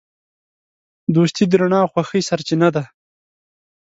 [1.15, 2.83] دوستي د رڼا او خوښۍ سرچینه ده.